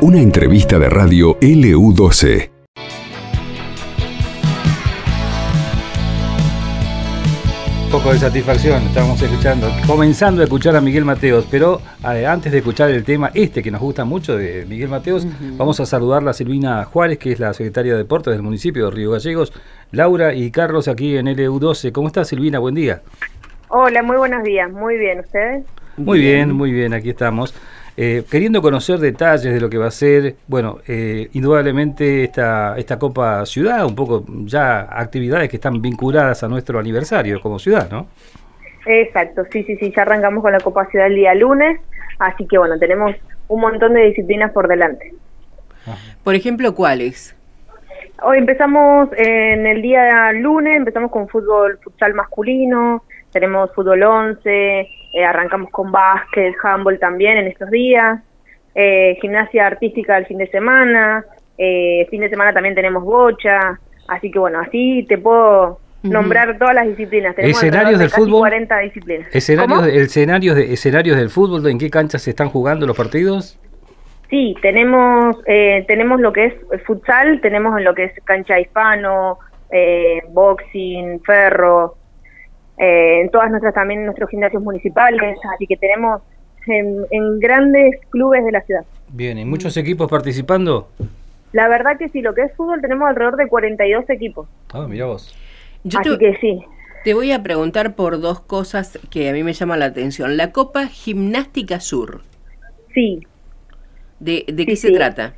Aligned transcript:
Una 0.00 0.20
entrevista 0.20 0.78
de 0.78 0.88
radio 0.88 1.38
LU12. 1.40 2.52
poco 7.92 8.10
de 8.10 8.18
satisfacción, 8.18 8.82
estamos 8.84 9.20
escuchando, 9.20 9.68
comenzando 9.86 10.40
a 10.40 10.44
escuchar 10.44 10.74
a 10.74 10.80
Miguel 10.80 11.04
Mateos, 11.04 11.46
pero 11.50 11.78
eh, 12.10 12.24
antes 12.24 12.50
de 12.50 12.58
escuchar 12.58 12.88
el 12.88 13.04
tema 13.04 13.30
este 13.34 13.62
que 13.62 13.70
nos 13.70 13.82
gusta 13.82 14.06
mucho 14.06 14.34
de 14.34 14.64
Miguel 14.64 14.88
Mateos, 14.88 15.26
vamos 15.58 15.78
a 15.78 15.84
saludar 15.84 16.26
a 16.26 16.32
Silvina 16.32 16.84
Juárez, 16.84 17.18
que 17.18 17.32
es 17.32 17.38
la 17.38 17.52
secretaria 17.52 17.92
de 17.92 17.98
Deportes 17.98 18.32
del 18.32 18.42
municipio 18.42 18.86
de 18.86 18.92
Río 18.92 19.10
Gallegos, 19.10 19.52
Laura 19.90 20.32
y 20.32 20.50
Carlos 20.50 20.88
aquí 20.88 21.18
en 21.18 21.26
LU12. 21.26 21.92
¿Cómo 21.92 22.06
estás 22.06 22.28
Silvina? 22.28 22.58
Buen 22.60 22.74
día. 22.74 23.02
Hola, 23.68 24.02
muy 24.02 24.16
buenos 24.16 24.42
días, 24.42 24.72
muy 24.72 24.96
bien, 24.96 25.20
¿ustedes? 25.20 25.66
Muy 25.96 26.20
bien, 26.20 26.52
muy 26.52 26.72
bien, 26.72 26.94
aquí 26.94 27.10
estamos. 27.10 27.54
Eh, 27.94 28.24
queriendo 28.30 28.62
conocer 28.62 28.98
detalles 28.98 29.52
de 29.52 29.60
lo 29.60 29.68
que 29.68 29.76
va 29.76 29.88
a 29.88 29.90
ser, 29.90 30.36
bueno, 30.48 30.78
eh, 30.88 31.28
indudablemente 31.34 32.24
esta, 32.24 32.74
esta 32.78 32.98
Copa 32.98 33.44
Ciudad, 33.44 33.84
un 33.84 33.94
poco 33.94 34.24
ya 34.44 34.88
actividades 34.90 35.50
que 35.50 35.56
están 35.56 35.82
vinculadas 35.82 36.42
a 36.42 36.48
nuestro 36.48 36.78
aniversario 36.78 37.38
como 37.42 37.58
ciudad, 37.58 37.90
¿no? 37.90 38.06
Exacto, 38.86 39.42
sí, 39.52 39.62
sí, 39.64 39.76
sí, 39.76 39.92
ya 39.94 40.02
arrancamos 40.02 40.42
con 40.42 40.52
la 40.52 40.60
Copa 40.60 40.86
Ciudad 40.86 41.06
el 41.08 41.16
día 41.16 41.34
lunes, 41.34 41.80
así 42.18 42.46
que 42.46 42.56
bueno, 42.56 42.78
tenemos 42.78 43.14
un 43.48 43.60
montón 43.60 43.92
de 43.92 44.06
disciplinas 44.06 44.50
por 44.52 44.68
delante. 44.68 45.12
Por 46.24 46.34
ejemplo, 46.34 46.74
¿cuáles? 46.74 47.36
Hoy 48.22 48.38
empezamos 48.38 49.10
en 49.16 49.66
el 49.66 49.82
día 49.82 50.32
lunes, 50.32 50.76
empezamos 50.76 51.10
con 51.10 51.28
fútbol 51.28 51.78
futsal 51.82 52.14
masculino, 52.14 53.04
tenemos 53.32 53.72
fútbol 53.74 54.02
11, 54.02 54.80
eh, 55.12 55.24
arrancamos 55.24 55.70
con 55.70 55.90
básquet, 55.90 56.54
handball 56.62 56.98
también 56.98 57.38
en 57.38 57.46
estos 57.48 57.70
días, 57.70 58.20
eh, 58.74 59.18
gimnasia 59.20 59.66
artística 59.66 60.16
el 60.16 60.26
fin 60.26 60.38
de 60.38 60.46
semana, 60.48 61.24
eh, 61.58 62.06
fin 62.10 62.20
de 62.20 62.28
semana 62.28 62.52
también 62.52 62.74
tenemos 62.74 63.02
bocha, 63.04 63.78
así 64.08 64.30
que 64.30 64.38
bueno, 64.38 64.60
así 64.60 65.04
te 65.08 65.18
puedo 65.18 65.80
nombrar 66.02 66.58
todas 66.58 66.74
las 66.74 66.86
disciplinas. 66.86 67.34
Tenemos 67.36 67.62
escenarios 67.62 67.98
del 67.98 68.10
fútbol. 68.10 68.40
40 68.40 68.78
disciplinas. 68.78 69.28
Escenarios, 69.34 69.86
escenarios, 69.86 70.56
de, 70.56 70.72
escenarios 70.72 71.16
del 71.16 71.30
fútbol, 71.30 71.66
¿en 71.68 71.78
qué 71.78 71.90
canchas 71.90 72.22
se 72.22 72.30
están 72.30 72.48
jugando 72.48 72.86
los 72.86 72.96
partidos? 72.96 73.58
Sí, 74.30 74.56
tenemos 74.62 75.36
eh, 75.46 75.84
tenemos 75.86 76.20
lo 76.20 76.32
que 76.32 76.46
es 76.46 76.82
futsal, 76.84 77.40
tenemos 77.42 77.76
en 77.76 77.84
lo 77.84 77.94
que 77.94 78.04
es 78.04 78.12
cancha 78.24 78.58
hispano, 78.58 79.38
eh, 79.70 80.22
boxing, 80.30 81.20
ferro, 81.20 81.96
eh, 82.78 83.20
en 83.22 83.30
todas 83.30 83.50
nuestras 83.50 83.74
también 83.74 84.04
nuestros 84.04 84.30
gimnasios 84.30 84.62
municipales, 84.62 85.38
así 85.54 85.66
que 85.66 85.76
tenemos 85.76 86.22
en, 86.66 87.40
grandes 87.40 88.00
clubes 88.10 88.44
de 88.44 88.52
la 88.52 88.60
ciudad. 88.62 88.84
Bien, 89.08 89.38
¿y 89.38 89.44
muchos 89.44 89.76
equipos 89.76 90.08
participando? 90.10 90.88
La 91.52 91.68
verdad 91.68 91.98
que 91.98 92.08
sí, 92.08 92.22
lo 92.22 92.34
que 92.34 92.42
es 92.42 92.52
fútbol 92.54 92.80
tenemos 92.80 93.08
alrededor 93.08 93.36
de 93.36 93.46
42 93.48 94.08
equipos. 94.10 94.48
Ah, 94.72 94.86
mira 94.88 95.06
vos. 95.06 95.36
así 95.84 96.18
que 96.18 96.36
sí. 96.40 96.64
Te 97.04 97.14
voy 97.14 97.32
a 97.32 97.42
preguntar 97.42 97.94
por 97.94 98.20
dos 98.20 98.40
cosas 98.40 98.98
que 99.10 99.28
a 99.28 99.32
mí 99.32 99.42
me 99.42 99.52
llaman 99.52 99.80
la 99.80 99.86
atención. 99.86 100.36
La 100.36 100.52
Copa 100.52 100.86
Gimnástica 100.86 101.80
Sur. 101.80 102.22
Sí. 102.94 103.26
¿De, 104.20 104.44
de 104.46 104.66
qué 104.66 104.76
se 104.76 104.92
trata? 104.92 105.34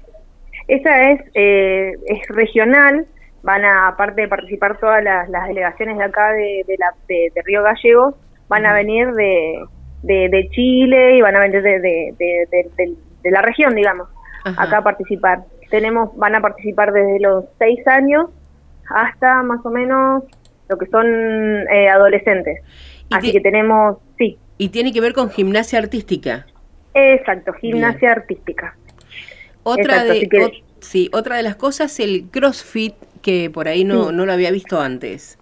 Esa 0.69 1.11
es, 1.11 1.21
eh, 1.35 1.93
es 2.07 2.29
regional, 2.29 3.07
van 3.45 3.63
a, 3.63 3.89
aparte 3.89 4.23
de 4.23 4.29
participar 4.29 4.79
todas 4.79 5.05
las, 5.05 5.29
delegaciones 5.49 5.99
de 5.99 6.05
acá 6.05 6.33
de, 6.33 6.65
de, 6.67 6.77
la, 6.79 6.95
de, 7.07 7.31
Río 7.45 7.63
Gallegos, 7.63 8.15
van 8.49 8.65
a 8.65 8.73
venir 8.73 9.13
de, 9.13 9.67
de, 10.03 10.49
Chile 10.51 11.19
y 11.19 11.21
van 11.21 11.37
a 11.37 11.41
venir 11.41 11.63
de, 11.63 12.51
la 13.25 13.43
región, 13.43 13.75
digamos, 13.75 14.09
acá 14.45 14.79
a 14.79 14.83
participar. 14.83 15.45
Tenemos, 15.71 16.17
van 16.17 16.35
a 16.35 16.41
participar 16.41 16.93
desde 16.93 17.21
los 17.21 17.45
seis 17.59 17.87
años 17.87 18.31
hasta 18.89 19.43
más 19.43 19.65
o 19.65 19.71
menos 19.71 20.25
lo 20.69 20.79
que 20.79 20.87
son 20.87 21.07
eh, 21.07 21.89
adolescentes. 21.91 22.63
Así 23.11 23.31
que 23.31 23.41
tenemos, 23.41 23.99
sí. 24.17 24.39
¿Y 24.57 24.71
tiene 24.71 24.91
que 24.91 25.03
ver 25.03 25.13
con 25.13 25.29
gimnasia 25.29 25.79
artística? 25.79 26.47
Exacto, 26.95 27.53
gimnasia 27.53 28.13
artística. 28.13 28.75
Otra 29.65 30.05
de, 30.05 30.29
sí, 30.81 31.11
otra 31.13 31.37
de 31.37 31.43
las 31.43 31.57
cosas, 31.57 32.01
el 32.01 32.31
CrossFit 32.31 32.95
que 33.25 33.51
por 33.51 33.67
ahí 33.67 33.85
no, 33.85 34.13
no 34.13 34.27
lo 34.27 34.33
había 34.33 34.53
visto 34.53 34.81
antes. 34.81 35.39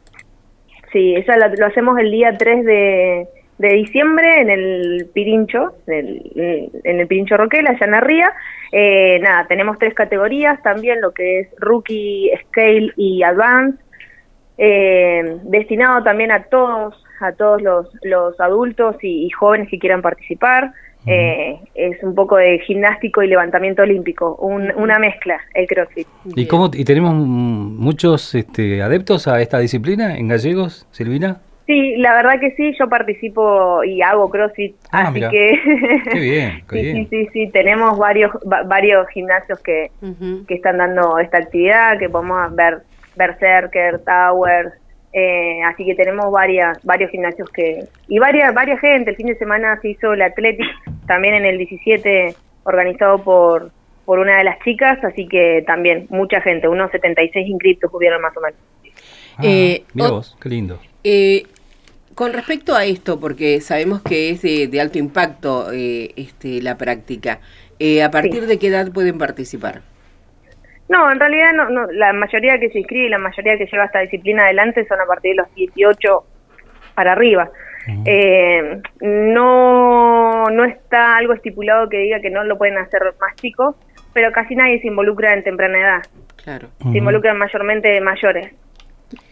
Sí, 0.93 1.15
eso 1.17 1.33
lo, 1.37 1.67
hacemos 1.67 1.99
el 1.99 2.11
día 2.11 2.37
3 2.37 2.65
de, 2.65 3.29
diciembre 3.59 4.41
en 4.41 4.51
el 4.51 5.09
Pirincho, 5.13 5.75
en 5.87 6.71
el 6.85 7.07
Pirincho 7.07 7.37
Roquel, 7.37 7.67
allá 7.67 7.87
en 7.87 7.95
Arría. 7.95 8.33
Eh, 8.73 9.19
nada, 9.21 9.47
tenemos 9.49 9.79
tres 9.79 9.95
categorías 9.95 10.63
también, 10.63 11.01
lo 11.01 11.13
que 11.13 11.41
es 11.41 11.49
Rookie, 11.59 12.31
Scale 12.47 12.93
y 12.97 13.23
Advance, 13.23 13.83
eh, 14.59 15.39
destinado 15.45 16.03
también 16.03 16.33
a 16.33 16.45
todos, 16.45 17.05
a 17.21 17.33
todos 17.33 17.63
los, 17.63 17.89
los 18.03 18.39
adultos 18.41 18.97
y 19.03 19.29
jóvenes 19.31 19.69
que 19.69 19.79
quieran 19.79 20.03
participar. 20.03 20.73
Eh, 21.07 21.59
es 21.75 22.03
un 22.03 22.15
poco 22.15 22.37
de 22.37 22.61
gimnástico 22.61 23.23
y 23.23 23.29
levantamiento 23.29 23.83
olímpico, 23.83 24.37
una 24.37 24.99
mezcla, 24.99 25.41
el 25.55 25.67
CrossFit. 25.67 26.07
¿Y, 26.37 26.47
cómo, 26.47 26.71
¿Y 26.73 26.85
tenemos 26.85 27.15
muchos 27.15 28.35
este, 28.35 28.83
adeptos 28.83 29.27
a 29.27 29.41
esta 29.41 29.59
disciplina 29.59 30.17
en 30.17 30.29
gallegos, 30.29 30.87
Silvina? 30.93 31.41
Sí, 31.67 31.97
la 31.97 32.15
verdad 32.15 32.41
que 32.41 32.51
sí, 32.57 32.75
yo 32.79 32.89
participo 32.89 33.85
y 33.85 34.03
hago 34.03 34.29
CrossFit, 34.31 34.75
ah, 34.91 35.09
así 35.09 35.21
que... 35.21 35.61
qué 36.13 36.19
bien, 36.19 36.65
qué 36.71 36.93
sí, 36.93 37.07
sí, 37.09 37.29
sí, 37.33 37.51
tenemos 37.53 37.99
varios 37.99 38.33
varios 38.67 39.09
gimnasios 39.09 39.61
que, 39.61 39.91
que 40.49 40.55
están 40.55 40.79
dando 40.79 41.19
esta 41.19 41.39
actividad, 41.39 41.99
que 41.99 42.09
podemos 42.09 42.55
ver 42.55 42.83
Berserker, 43.17 44.01
Towers, 44.01 44.73
eh, 45.13 45.63
así 45.65 45.85
que 45.85 45.95
tenemos 45.95 46.33
varias, 46.33 46.79
varios 46.85 47.11
gimnasios 47.11 47.49
que 47.51 47.85
y 48.09 48.19
varias 48.19 48.55
varias 48.55 48.81
gente. 48.81 49.11
El 49.11 49.17
fin 49.17 49.27
de 49.27 49.37
semana 49.37 49.79
se 49.81 49.91
hizo 49.91 50.15
el 50.15 50.23
Athletic 50.23 50.67
también 51.07 51.35
en 51.35 51.45
el 51.45 51.59
17 51.59 52.35
organizado 52.65 53.23
por 53.23 53.71
por 54.05 54.19
una 54.19 54.39
de 54.39 54.45
las 54.45 54.59
chicas, 54.65 55.03
así 55.05 55.29
que 55.29 55.63
también 55.65 56.07
mucha 56.11 56.41
gente, 56.41 56.67
unos 56.67 56.91
76 56.91 57.47
inscritos 57.47 57.89
hubieron 57.95 58.21
más 58.21 58.37
o 58.37 58.41
menos. 58.41 58.59
Ah, 59.37 59.43
eh, 59.45 59.85
mira 59.95 60.11
vos, 60.11 60.37
qué 60.41 60.49
lindo. 60.49 60.81
Eh, 61.05 61.45
con 62.17 62.33
respecto 62.33 62.75
a 62.75 62.85
esto, 62.85 63.21
porque 63.21 63.61
sabemos 63.61 64.03
que 64.03 64.31
es 64.31 64.43
de, 64.43 64.81
alto 64.81 64.99
impacto 64.99 65.71
este, 65.71 66.61
la 66.63 66.77
práctica, 66.77 67.39
¿a 68.05 68.11
partir 68.11 68.47
de 68.47 68.59
qué 68.59 68.67
edad 68.67 68.91
pueden 68.91 69.19
participar? 69.19 69.83
No, 70.93 71.11
en 71.11 71.19
realidad 71.19 71.53
no, 71.55 71.87
la 71.91 72.13
mayoría 72.13 72.59
que 72.59 72.69
se 72.69 72.81
inscribe 72.81 73.07
y 73.07 73.09
la 73.09 73.17
mayoría 73.17 73.57
que 73.57 73.65
lleva 73.65 73.87
esta 73.87 74.01
disciplina 74.01 74.45
adelante 74.45 74.85
son 74.87 75.01
a 75.01 75.07
partir 75.07 75.31
de 75.31 75.37
los 75.37 75.55
18 75.55 76.25
para 76.95 77.13
arriba. 77.13 77.51
Eh, 78.05 78.83
no, 79.01 80.51
no 80.51 80.65
está 80.67 81.17
algo 81.17 81.33
estipulado 81.33 81.89
que 81.89 81.97
diga 81.97 82.21
que 82.21 82.29
no 82.29 82.45
lo 82.45 82.59
pueden 82.59 82.77
hacer 82.77 83.01
más 83.19 83.35
chicos, 83.37 83.75
pero 84.13 84.33
casi 84.33 84.55
nadie 84.55 84.83
se 84.83 84.89
involucra 84.89 85.33
en 85.33 85.43
temprana 85.43 85.81
edad. 85.81 86.03
Claro. 86.45 86.69
Se 86.79 86.99
involucran 86.99 87.39
mayormente 87.39 87.99
mayores. 88.03 88.53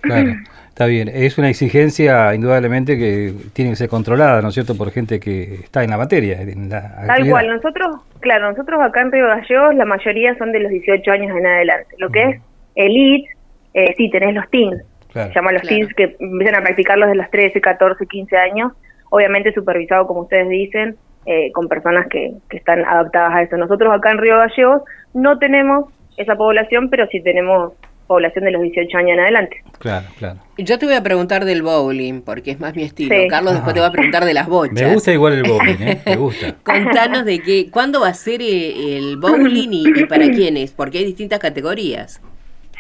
Claro, 0.01 0.33
está 0.69 0.87
bien. 0.87 1.09
Es 1.09 1.39
una 1.39 1.49
exigencia 1.49 2.35
indudablemente 2.35 2.99
que 2.99 3.33
tiene 3.53 3.71
que 3.71 3.77
ser 3.77 3.89
controlada, 3.89 4.43
¿no 4.43 4.49
es 4.49 4.55
cierto?, 4.55 4.77
por 4.77 4.91
gente 4.91 5.21
que 5.21 5.55
está 5.55 5.85
en 5.85 5.91
la 5.91 5.99
materia. 5.99 6.41
En 6.41 6.69
la 6.69 7.07
Tal 7.07 7.29
cual. 7.29 7.49
Nosotros, 7.49 7.97
claro, 8.21 8.51
nosotros 8.51 8.81
acá 8.83 9.03
en 9.03 9.13
Río 9.13 9.27
Gallegos 9.27 9.75
la 9.75 9.85
mayoría 9.85 10.37
son 10.39 10.53
de 10.53 10.61
los 10.61 10.71
18 10.71 11.11
años 11.11 11.37
en 11.37 11.47
adelante. 11.47 11.95
Lo 11.99 12.11
que 12.11 12.23
es 12.23 12.41
elite, 12.75 13.31
eh, 13.75 13.95
sí, 13.97 14.11
tenés 14.11 14.35
los 14.35 14.49
teens. 14.51 14.83
Se 15.13 15.33
llaman 15.35 15.55
los 15.55 15.63
teens 15.63 15.93
que 15.95 16.17
empiezan 16.21 16.55
a 16.55 16.63
practicarlos 16.63 17.09
de 17.09 17.17
los 17.17 17.31
13, 17.31 17.61
14, 17.61 18.07
15 18.07 18.37
años. 18.37 18.73
Obviamente 19.11 19.53
supervisado, 19.53 20.07
como 20.07 20.21
ustedes 20.21 20.49
dicen, 20.49 20.97
eh, 21.27 21.51
con 21.53 21.69
personas 21.69 22.07
que, 22.09 22.33
que 22.49 22.57
están 22.57 22.85
adaptadas 22.85 23.35
a 23.35 23.43
eso. 23.43 23.57
Nosotros 23.57 23.93
acá 23.93 24.13
en 24.13 24.19
Río 24.19 24.39
Gallegos 24.39 24.83
no 25.15 25.39
tenemos 25.39 25.93
esa 26.17 26.37
población, 26.37 26.91
pero 26.91 27.07
sí 27.09 27.21
tenemos 27.21 27.73
población 28.11 28.45
de 28.45 28.51
los 28.51 28.63
18 28.63 28.99
años 28.99 29.13
en 29.13 29.21
adelante. 29.21 29.63
Claro, 29.79 30.07
claro. 30.19 30.41
Yo 30.59 30.81
te 30.81 30.87
voy 30.87 30.97
a 30.97 31.03
preguntar 31.05 31.45
del 31.45 31.63
bowling, 31.63 32.23
porque 32.23 32.51
es 32.51 32.59
más 32.59 32.75
mi 32.75 32.83
estilo. 32.83 33.15
Carlos, 33.29 33.55
después 33.55 33.73
te 33.73 33.79
va 33.79 33.87
a 33.87 33.93
preguntar 33.93 34.25
de 34.25 34.35
las 34.35 34.49
bochas. 34.49 34.75
Me 34.75 34.93
gusta 34.93 35.13
igual 35.13 35.35
el 35.35 35.45
bowling, 35.45 35.77
¿eh? 35.81 36.01
Me 36.07 36.17
gusta. 36.17 36.57
Contanos 36.65 37.25
de 37.25 37.39
qué, 37.39 37.71
cuándo 37.71 38.01
va 38.01 38.09
a 38.09 38.15
ser 38.15 38.43
eh, 38.43 38.97
el 38.97 39.17
bowling 39.17 39.69
y, 39.71 40.07
para 40.07 40.29
quiénes, 40.29 40.73
porque 40.73 40.99
hay 40.99 41.05
distintas 41.05 41.39
categorías. 41.39 42.21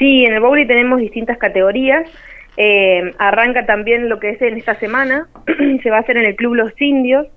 Sí, 0.00 0.24
en 0.24 0.34
el 0.34 0.40
bowling 0.40 0.66
tenemos 0.66 0.98
distintas 0.98 1.38
categorías. 1.38 2.10
Eh, 2.56 3.14
arranca 3.18 3.66
también 3.66 4.08
lo 4.08 4.18
que 4.18 4.30
es 4.30 4.42
en 4.42 4.56
esta 4.56 4.74
semana, 4.80 5.28
se 5.84 5.90
va 5.90 5.98
a 5.98 6.00
hacer 6.00 6.16
en 6.16 6.24
el 6.24 6.34
Club 6.34 6.56
Los 6.56 6.72
Indios, 6.80 7.28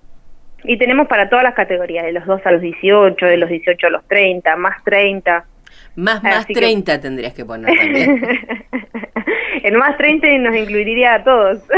y 0.64 0.78
tenemos 0.80 1.08
para 1.08 1.30
todas 1.30 1.44
las 1.44 1.54
categorías, 1.54 2.06
de 2.06 2.14
los 2.14 2.26
2 2.26 2.42
a 2.44 2.52
los 2.54 2.62
18, 2.62 3.24
de 3.24 3.38
los 3.38 3.50
18 3.50 3.86
a 3.86 3.90
los 3.92 4.08
30, 4.08 4.56
más 4.56 4.84
30. 4.84 5.46
Más, 5.96 6.24
más 6.24 6.48
30 6.48 7.00
tendrías 7.02 7.34
que 7.34 7.46
poner 7.46 7.78
también. 7.78 8.22
en 9.64 9.76
más 9.78 9.98
30 9.98 10.28
nos 10.40 10.56
incluiría 10.56 11.16
a 11.16 11.24
todos. 11.24 11.60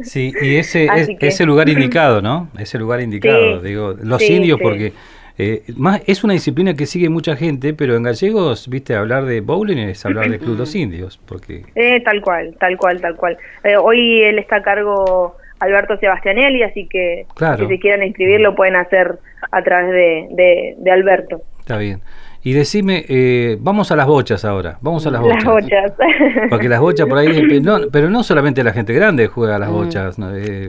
Sí, 0.00 0.32
y 0.42 0.56
ese 0.56 0.86
es 0.86 1.08
ese 1.20 1.46
lugar 1.46 1.68
indicado, 1.70 2.20
¿no? 2.20 2.48
Ese 2.58 2.78
lugar 2.78 3.00
indicado, 3.00 3.60
digo, 3.60 3.94
los 4.02 4.28
indios 4.28 4.58
porque 4.60 4.92
eh, 5.38 5.62
más 5.76 6.02
es 6.06 6.22
una 6.24 6.32
disciplina 6.32 6.74
que 6.74 6.86
sigue 6.86 7.08
mucha 7.08 7.36
gente, 7.36 7.74
pero 7.74 7.96
en 7.96 8.02
gallegos, 8.02 8.68
viste, 8.68 8.94
hablar 8.94 9.24
de 9.24 9.40
bowling 9.40 9.78
es 9.78 10.04
hablar 10.04 10.30
de 10.30 10.38
Club 10.38 10.58
Los 10.58 10.74
Indios, 10.74 11.18
porque... 11.26 11.64
Eh, 11.74 12.00
tal 12.04 12.20
cual, 12.22 12.56
tal 12.58 12.76
cual, 12.76 13.00
tal 13.00 13.16
cual. 13.16 13.36
Eh, 13.64 13.76
hoy 13.76 14.22
él 14.22 14.38
está 14.38 14.56
a 14.56 14.62
cargo 14.62 15.36
Alberto 15.60 15.96
Sebastianelli, 15.98 16.62
así 16.62 16.86
que 16.86 17.26
si 17.58 17.66
se 17.66 17.78
quieren 17.78 18.06
inscribir 18.06 18.40
lo 18.40 18.54
pueden 18.54 18.76
hacer 18.76 19.18
a 19.54 19.62
través 19.62 19.90
de, 20.30 20.74
de, 20.78 20.90
Alberto. 20.90 21.42
Está 21.60 21.78
bien. 21.78 22.00
Y 22.42 22.52
decime, 22.52 23.04
eh, 23.08 23.56
vamos 23.60 23.90
a 23.90 23.96
las 23.96 24.06
bochas 24.06 24.44
ahora, 24.44 24.76
vamos 24.82 25.06
a 25.06 25.10
las 25.10 25.22
bochas. 25.22 25.44
Las 25.44 25.54
bochas. 25.54 25.92
Porque 26.50 26.68
las 26.68 26.80
bochas 26.80 27.08
por 27.08 27.18
ahí, 27.18 27.60
no, 27.62 27.78
pero 27.90 28.10
no 28.10 28.22
solamente 28.22 28.62
la 28.62 28.72
gente 28.72 28.92
grande 28.92 29.28
juega 29.28 29.56
a 29.56 29.58
las 29.58 29.70
mm. 29.70 29.72
bochas. 29.72 30.16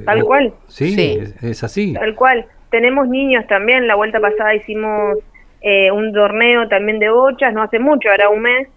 Tal 0.05 0.23
cual. 0.23 0.53
Sí, 0.67 1.19
es, 1.41 1.63
así. 1.63 1.93
Tal 1.93 2.15
cual 2.15 2.45
tenemos 2.69 3.07
niños 3.07 3.45
también, 3.47 3.87
la 3.87 3.95
vuelta 3.95 4.19
pasada 4.19 4.55
hicimos 4.55 5.17
eh, 5.61 5.91
un 5.91 6.13
torneo 6.13 6.67
también 6.67 6.99
de 6.99 7.09
bochas, 7.09 7.53
no 7.53 7.63
hace 7.63 7.79
mucho, 7.79 8.09
era 8.11 8.29
un 8.29 8.41
mes, 8.41 8.67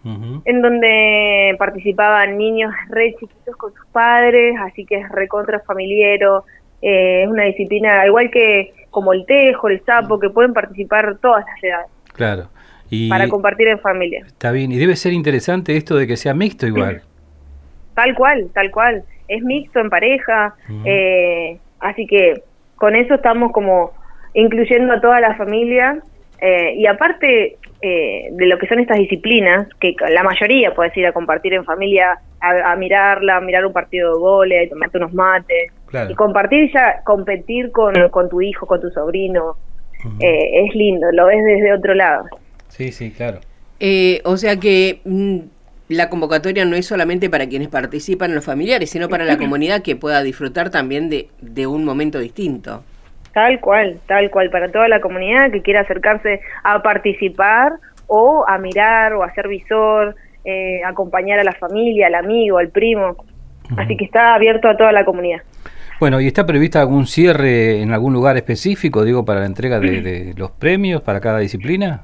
en 0.45 0.63
donde 0.63 1.55
participaban 1.59 2.39
niños 2.39 2.73
re 2.89 3.15
chiquitos 3.19 3.57
con 3.57 3.75
sus 3.75 3.87
padres, 3.87 4.55
así 4.61 4.85
que 4.85 4.97
es 4.97 5.09
recontra 5.11 5.61
familiero, 5.61 6.45
eh, 6.81 7.25
es 7.25 7.29
una 7.29 7.45
disciplina 7.45 8.07
igual 8.07 8.31
que 8.31 8.73
como 8.91 9.13
el 9.13 9.25
tejo, 9.27 9.69
el 9.69 9.85
sapo, 9.85 10.19
que 10.19 10.31
pueden 10.31 10.53
participar 10.53 11.19
todas 11.21 11.45
las 11.47 11.65
edades. 11.65 11.91
Claro. 12.13 12.49
Y 12.91 13.09
para 13.09 13.29
compartir 13.29 13.69
en 13.69 13.79
familia. 13.81 14.25
Está 14.27 14.51
bien, 14.51 14.73
y 14.73 14.79
debe 14.79 14.97
ser 14.97 15.13
interesante 15.13 15.77
esto 15.77 15.97
de 15.97 16.07
que 16.07 16.17
sea 16.17 16.35
mixto 16.35 16.67
igual. 16.67 17.03
Tal 17.95 18.15
cual, 18.15 18.49
tal 18.55 18.71
cual. 18.71 19.03
Es 19.27 19.43
mixto 19.43 19.81
en 19.81 19.91
pareja, 19.91 20.55
eh, 20.85 21.59
así 21.81 22.07
que 22.07 22.45
con 22.77 22.95
eso 22.95 23.15
estamos 23.15 23.51
como 23.51 23.93
incluyendo 24.35 24.93
a 24.93 25.01
toda 25.01 25.19
la 25.19 25.35
familia 25.35 26.01
eh, 26.41 26.75
y 26.77 26.87
aparte 26.87 27.59
eh, 27.83 28.29
de 28.31 28.47
lo 28.47 28.59
que 28.59 28.67
son 28.67 28.81
estas 28.81 28.99
disciplinas, 28.99 29.69
que 29.81 29.95
la 30.11 30.23
mayoría 30.23 30.75
puedes 30.75 30.97
ir 30.97 31.07
a 31.07 31.13
compartir 31.13 31.55
en 31.55 31.65
familia, 31.65 32.19
a, 32.41 32.77
mirarla, 32.77 33.37
a 33.37 33.41
mirar 33.41 33.67
un 33.67 33.73
partido 33.73 34.15
de 34.15 34.19
goles, 34.19 34.71
tomarte 34.71 34.99
unos 34.99 35.13
mates, 35.13 35.73
y 36.09 36.15
compartir 36.15 36.71
ya, 36.73 37.03
competir 37.05 37.71
con, 37.73 37.95
con 38.11 38.29
tu 38.29 38.41
hijo, 38.41 38.67
con 38.67 38.81
tu 38.81 38.91
sobrino, 38.91 39.57
eh, 40.21 40.65
es 40.65 40.75
lindo, 40.75 41.07
lo 41.13 41.27
ves 41.27 41.45
desde 41.45 41.73
otro 41.73 41.95
lado. 41.95 42.25
Sí, 42.69 42.93
sí, 42.93 43.11
claro. 43.11 43.41
o 44.25 44.37
sea 44.37 44.57
que 44.57 45.01
mm, 45.05 45.39
la 45.89 46.09
convocatoria 46.09 46.65
no 46.65 46.77
es 46.77 46.87
solamente 46.87 47.31
para 47.31 47.49
quienes 47.49 47.69
participan 47.69 48.31
en 48.31 48.37
los 48.37 48.45
familiares, 48.45 48.91
sino 48.91 49.09
para 49.09 49.25
la 49.25 49.39
comunidad 49.39 49.83
que 49.83 49.97
pueda 49.97 50.23
disfrutar 50.23 50.71
también 50.71 51.09
de, 51.09 51.29
de 51.41 51.67
un 51.67 51.85
momento 51.85 52.19
distinto. 52.19 52.83
Tal 53.33 53.61
cual, 53.61 53.99
tal 54.07 54.31
cual, 54.31 54.51
para 54.51 54.71
toda 54.71 54.89
la 54.89 55.01
comunidad 55.01 55.51
que 55.51 55.63
quiera 55.63 55.81
acercarse 55.81 56.41
a 56.65 56.83
participar 56.83 57.73
o 58.07 58.45
a 58.49 58.59
mirar 58.59 59.13
o 59.15 59.23
a 59.23 59.33
ser 59.33 59.49
visor, 59.49 60.17
eh, 60.45 60.81
acompañar 60.85 61.39
a 61.39 61.45
la 61.45 61.53
familia, 61.53 62.09
al 62.09 62.15
amigo, 62.15 62.59
al 62.59 62.71
primo. 62.71 63.17
Así 63.77 63.97
que 63.97 64.07
está 64.07 64.35
abierto 64.35 64.69
a 64.69 64.77
toda 64.77 64.93
la 64.93 65.05
comunidad. 65.05 65.43
Bueno, 66.01 66.21
¿y 66.21 66.27
está 66.27 66.47
prevista 66.47 66.81
algún 66.81 67.07
cierre 67.07 67.81
en 67.81 67.93
algún 67.93 68.13
lugar 68.13 68.37
específico, 68.37 69.05
digo, 69.05 69.25
para 69.25 69.41
la 69.41 69.47
entrega 69.47 69.81
de 69.81 70.33
los 70.37 70.51
premios 70.53 71.03
para 71.03 71.21
cada 71.21 71.39
disciplina? 71.39 72.03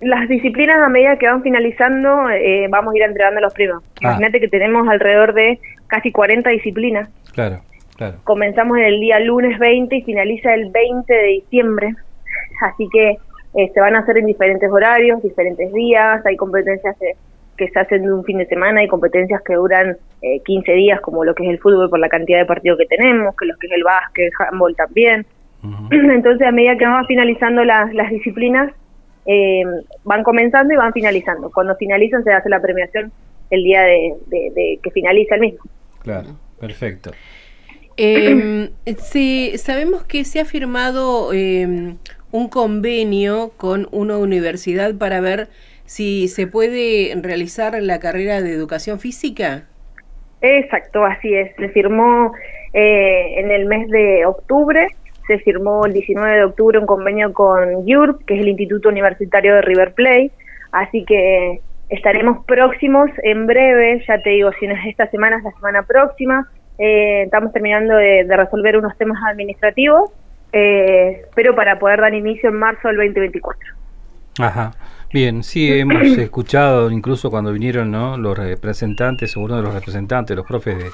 las 0.00 0.28
disciplinas 0.28 0.78
a 0.78 0.88
medida 0.88 1.16
que 1.16 1.26
van 1.26 1.42
finalizando 1.42 2.30
eh, 2.30 2.66
vamos 2.70 2.94
a 2.94 2.96
ir 2.96 3.02
entregando 3.02 3.40
los 3.40 3.52
premios. 3.52 3.82
Ah. 3.82 3.98
Imagínate 4.02 4.40
que 4.40 4.48
tenemos 4.48 4.88
alrededor 4.88 5.34
de 5.34 5.60
casi 5.86 6.10
40 6.10 6.50
disciplinas. 6.50 7.08
Claro, 7.32 7.60
claro. 7.96 8.18
Comenzamos 8.24 8.78
el 8.78 9.00
día 9.00 9.20
lunes 9.20 9.58
20 9.58 9.94
y 9.94 10.02
finaliza 10.02 10.54
el 10.54 10.70
20 10.70 11.12
de 11.12 11.26
diciembre. 11.26 11.94
Así 12.62 12.88
que 12.90 13.18
eh, 13.54 13.70
se 13.72 13.80
van 13.80 13.96
a 13.96 14.00
hacer 14.00 14.18
en 14.18 14.26
diferentes 14.26 14.70
horarios, 14.70 15.22
diferentes 15.22 15.72
días. 15.72 16.24
Hay 16.24 16.36
competencias 16.36 16.96
que 17.60 17.68
se 17.68 17.78
hacen 17.78 18.02
de 18.02 18.12
un 18.12 18.24
fin 18.24 18.38
de 18.38 18.46
semana, 18.46 18.80
hay 18.80 18.88
competencias 18.88 19.42
que 19.42 19.54
duran 19.54 19.98
15 20.46 20.72
eh, 20.72 20.74
días, 20.74 21.00
como 21.02 21.26
lo 21.26 21.34
que 21.34 21.44
es 21.44 21.50
el 21.50 21.58
fútbol 21.58 21.90
por 21.90 21.98
la 21.98 22.08
cantidad 22.08 22.38
de 22.38 22.46
partidos 22.46 22.78
que 22.78 22.86
tenemos, 22.86 23.36
que 23.36 23.44
lo 23.44 23.54
que 23.58 23.66
es 23.66 23.72
el 23.74 23.84
básquet, 23.84 24.26
el 24.26 24.32
handball 24.38 24.74
también. 24.74 25.26
Entonces, 25.90 26.46
a 26.46 26.52
medida 26.52 26.78
que 26.78 26.86
vamos 26.86 27.06
finalizando 27.06 27.62
las, 27.62 27.92
las 27.92 28.08
disciplinas, 28.10 28.72
eh, 29.26 29.62
van 30.04 30.22
comenzando 30.22 30.72
y 30.72 30.76
van 30.78 30.94
finalizando. 30.94 31.50
Cuando 31.50 31.76
finalizan 31.76 32.24
se 32.24 32.32
hace 32.32 32.48
la 32.48 32.62
premiación 32.62 33.12
el 33.50 33.62
día 33.62 33.82
de, 33.82 34.78
que 34.82 34.90
finaliza 34.90 35.34
el 35.34 35.40
mismo. 35.42 35.60
Claro, 36.02 36.30
perfecto. 36.58 37.10
Eh, 37.98 38.70
sabemos 39.58 40.04
que 40.04 40.24
se 40.24 40.40
ha 40.40 40.46
firmado 40.46 41.34
em, 41.34 41.98
un 42.32 42.48
convenio 42.48 43.52
con 43.58 43.86
una 43.90 44.16
universidad 44.16 44.94
para 44.94 45.20
ver 45.20 45.48
si 45.90 46.28
se 46.28 46.46
puede 46.46 47.12
realizar 47.20 47.74
la 47.82 47.98
carrera 47.98 48.40
de 48.40 48.52
educación 48.52 49.00
física. 49.00 49.64
Exacto, 50.40 51.04
así 51.04 51.34
es. 51.34 51.50
Se 51.56 51.68
firmó 51.70 52.30
eh, 52.72 53.40
en 53.40 53.50
el 53.50 53.66
mes 53.66 53.88
de 53.88 54.24
octubre 54.24 54.86
se 55.26 55.38
firmó 55.40 55.86
el 55.86 55.92
19 55.92 56.36
de 56.36 56.44
octubre 56.44 56.78
un 56.78 56.86
convenio 56.86 57.32
con 57.32 57.74
URB, 57.74 58.24
que 58.24 58.34
es 58.34 58.40
el 58.40 58.48
Instituto 58.48 58.88
Universitario 58.88 59.56
de 59.56 59.62
River 59.62 59.94
Plate, 59.94 60.30
así 60.72 61.04
que 61.04 61.60
estaremos 61.88 62.44
próximos 62.46 63.10
en 63.24 63.46
breve, 63.46 64.02
ya 64.06 64.22
te 64.22 64.30
digo, 64.30 64.50
si 64.58 64.68
no 64.68 64.74
es 64.74 64.86
esta 64.86 65.08
semana, 65.08 65.38
es 65.38 65.44
la 65.44 65.52
semana 65.52 65.82
próxima. 65.82 66.48
Eh, 66.78 67.22
estamos 67.24 67.52
terminando 67.52 67.96
de, 67.96 68.24
resolver 68.28 68.76
unos 68.76 68.96
temas 68.96 69.18
administrativos, 69.28 70.10
eh, 70.52 71.22
pero 71.34 71.54
para 71.54 71.78
poder 71.78 72.00
dar 72.00 72.14
inicio 72.14 72.48
en 72.48 72.56
marzo 72.56 72.88
del 72.88 72.96
2024. 72.96 73.60
Ajá. 74.40 74.72
Bien, 75.12 75.42
sí, 75.42 75.72
hemos 75.78 76.16
escuchado 76.18 76.90
incluso 76.90 77.30
cuando 77.30 77.52
vinieron 77.52 77.90
¿no? 77.90 78.16
los 78.16 78.38
representantes, 78.38 79.36
uno 79.36 79.56
de 79.56 79.62
los 79.62 79.74
representantes, 79.74 80.36
los 80.36 80.46
profes 80.46 80.78
de, 80.78 80.90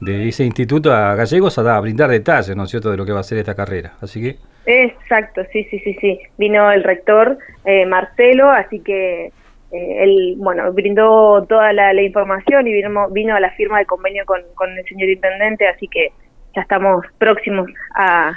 de 0.00 0.28
ese 0.28 0.44
instituto 0.44 0.92
a 0.92 1.14
gallegos 1.14 1.58
a, 1.58 1.80
brindar 1.80 2.10
detalles, 2.10 2.54
¿no 2.56 2.64
es 2.64 2.70
cierto?, 2.70 2.90
de 2.90 2.96
lo 2.96 3.04
que 3.04 3.12
va 3.12 3.20
a 3.20 3.24
ser 3.24 3.38
esta 3.38 3.54
carrera. 3.54 3.94
Así 4.00 4.22
que... 4.22 4.36
Exacto, 4.66 5.42
sí, 5.52 5.64
sí, 5.70 5.78
sí, 5.80 5.96
sí. 6.00 6.20
Vino 6.36 6.70
el 6.70 6.84
rector 6.84 7.38
eh, 7.64 7.86
Marcelo, 7.86 8.50
así 8.50 8.80
que 8.80 9.32
eh, 9.72 10.02
él, 10.02 10.34
bueno, 10.38 10.70
brindó 10.72 11.44
toda 11.48 11.72
la, 11.72 12.02
información 12.02 12.66
y 12.66 12.72
vino, 12.72 13.08
vino 13.10 13.34
a 13.34 13.40
la 13.40 13.50
firma 13.52 13.78
de 13.78 13.86
convenio 13.86 14.24
con, 14.26 14.42
con 14.54 14.70
el 14.76 14.84
señor 14.84 15.08
intendente, 15.08 15.66
así 15.66 15.88
que 15.88 16.12
ya 16.54 16.62
estamos 16.62 17.04
próximos 17.18 17.70
a, 17.94 18.34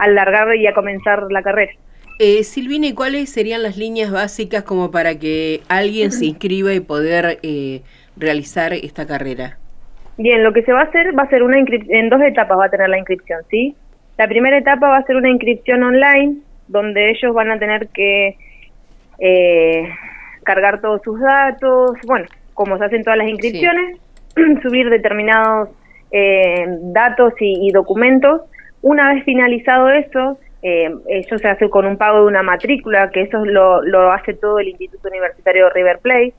alargar 0.00 0.56
y 0.56 0.66
a 0.66 0.74
comenzar 0.74 1.30
la 1.30 1.42
carrera. 1.42 1.72
Eh, 2.22 2.44
Silvina, 2.44 2.86
¿y 2.86 2.92
cuáles 2.92 3.30
serían 3.30 3.62
las 3.62 3.78
líneas 3.78 4.12
básicas 4.12 4.62
como 4.62 4.90
para 4.90 5.18
que 5.18 5.62
alguien 5.70 6.12
se 6.12 6.26
inscriba 6.26 6.74
y 6.74 6.80
poder 6.80 7.38
eh, 7.42 7.80
realizar 8.14 8.74
esta 8.74 9.06
carrera? 9.06 9.56
Bien, 10.18 10.44
lo 10.44 10.52
que 10.52 10.62
se 10.62 10.70
va 10.70 10.80
a 10.80 10.84
hacer 10.84 11.18
va 11.18 11.22
a 11.22 11.30
ser 11.30 11.42
una 11.42 11.58
en 11.58 12.10
dos 12.10 12.20
etapas 12.20 12.58
va 12.58 12.66
a 12.66 12.70
tener 12.70 12.90
la 12.90 12.98
inscripción, 12.98 13.40
¿sí? 13.48 13.74
La 14.18 14.28
primera 14.28 14.58
etapa 14.58 14.86
va 14.86 14.98
a 14.98 15.06
ser 15.06 15.16
una 15.16 15.30
inscripción 15.30 15.82
online, 15.82 16.42
donde 16.68 17.08
ellos 17.08 17.32
van 17.32 17.52
a 17.52 17.58
tener 17.58 17.88
que 17.88 18.36
eh, 19.18 19.88
cargar 20.42 20.82
todos 20.82 21.00
sus 21.02 21.18
datos, 21.20 21.92
bueno, 22.06 22.26
como 22.52 22.76
se 22.76 22.84
hacen 22.84 23.02
todas 23.02 23.16
las 23.16 23.28
inscripciones, 23.28 23.98
subir 24.62 24.90
determinados 24.90 25.70
eh, 26.10 26.66
datos 26.92 27.32
y, 27.40 27.70
documentos. 27.72 28.42
Una 28.82 29.14
vez 29.14 29.24
finalizado 29.24 29.88
eso, 29.88 30.38
eh, 30.62 30.90
eso 31.08 31.38
se 31.38 31.48
hace 31.48 31.70
con 31.70 31.86
un 31.86 31.96
pago 31.96 32.20
de 32.20 32.26
una 32.26 32.42
matrícula, 32.42 33.10
que 33.10 33.22
eso 33.22 33.44
lo, 33.44 33.82
lo 33.82 34.12
hace 34.12 34.34
todo 34.34 34.58
el 34.58 34.68
Instituto 34.68 35.08
Universitario 35.08 35.70
River 35.70 35.98
Plate. 36.00 36.34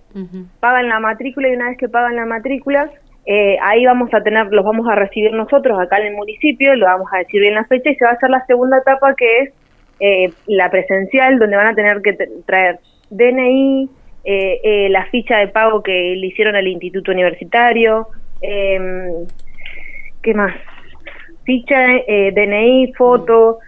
Pagan 0.60 0.90
la 0.90 1.00
matrícula 1.00 1.50
y 1.50 1.56
una 1.56 1.70
vez 1.70 1.78
que 1.78 1.90
pagan 1.90 2.16
la 2.16 2.26
matrícula, 2.26 2.92
eh, 3.26 3.58
ahí 3.62 3.86
vamos 3.86 4.14
a 4.14 4.22
tener, 4.22 4.48
los 4.52 4.66
vamos 4.66 4.88
a 4.88 4.96
recibir 4.96 5.32
nosotros 5.34 5.80
acá 5.80 6.00
en 6.00 6.08
el 6.08 6.14
municipio, 6.16 6.76
lo 6.76 6.86
vamos 6.86 7.08
a 7.14 7.20
decir 7.20 7.42
bien 7.42 7.56
la 7.56 7.66
fecha 7.66 7.90
y 7.90 7.96
se 7.96 8.06
va 8.06 8.12
a 8.12 8.14
hacer 8.14 8.30
la 8.30 8.46
segunda 8.46 8.80
etapa 8.80 9.16
que 9.16 9.40
es 9.40 9.54
eh, 10.00 10.34
la 10.48 10.70
presencial, 10.70 11.38
donde 11.40 11.56
van 11.56 11.68
a 11.68 11.76
tener 11.76 12.02
que 12.02 12.14
traer 12.46 12.80
DNI, 13.10 13.90
eh, 14.24 14.88
la 14.90 15.06
ficha 15.06 15.38
de 15.38 15.48
pago 15.48 15.82
que 15.82 16.16
le 16.16 16.28
hicieron 16.28 16.56
al 16.56 16.68
instituto 16.68 17.12
universitario, 17.12 18.08
em, 18.42 19.26
¿qué 20.22 20.34
más? 20.34 20.54
Ficha, 21.44 21.88
DNI, 22.08 22.94
foto, 22.94 23.60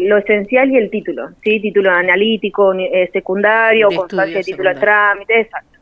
lo 0.00 0.18
esencial 0.18 0.70
y 0.70 0.76
el 0.76 0.90
título, 0.90 1.30
¿sí? 1.42 1.60
Título 1.60 1.90
analítico, 1.90 2.72
secundario, 3.12 3.88
constancia 3.88 4.38
de 4.38 4.44
título 4.44 4.74
de 4.74 4.80
trámite, 4.80 5.40
exacto. 5.40 5.72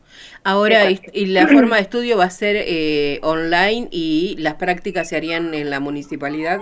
Ahora, 0.43 0.89
y 0.89 1.25
la 1.27 1.47
forma 1.47 1.75
de 1.75 1.83
estudio 1.83 2.17
va 2.17 2.25
a 2.25 2.29
ser 2.29 2.55
eh, 2.57 3.19
online 3.21 3.87
y 3.91 4.35
las 4.39 4.55
prácticas 4.55 5.09
se 5.09 5.15
harían 5.15 5.53
en 5.53 5.69
la 5.69 5.79
municipalidad. 5.79 6.61